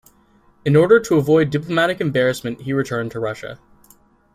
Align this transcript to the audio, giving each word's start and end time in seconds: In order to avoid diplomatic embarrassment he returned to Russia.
In 0.65 0.75
order 0.75 0.99
to 0.99 1.17
avoid 1.17 1.51
diplomatic 1.51 2.01
embarrassment 2.01 2.61
he 2.61 2.73
returned 2.73 3.11
to 3.11 3.19
Russia. 3.19 3.59